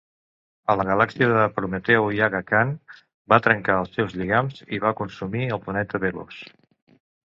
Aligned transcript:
A 0.73 0.75
la 0.79 0.85
galàxia 0.87 1.27
de 1.31 1.43
Prometeu 1.57 2.09
Yuga 2.21 2.41
Khan 2.49 2.73
va 3.35 3.41
trencar 3.51 3.79
els 3.85 3.95
seus 4.01 4.19
lligams, 4.19 4.67
i 4.81 4.85
va 4.89 4.99
consumir 5.05 5.49
el 5.55 5.67
planeta 5.69 6.07
Velos. 6.09 6.47